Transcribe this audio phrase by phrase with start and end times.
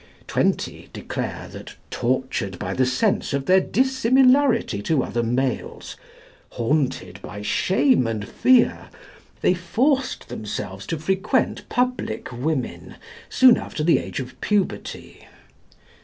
[0.25, 5.95] Twenty declare that, tortured by the sense of their dissimilarity to other males,
[6.53, 8.89] haunted by shame and fear,
[9.41, 12.95] they forced themselves to frequent public women
[13.29, 15.27] soon after the age of puberty.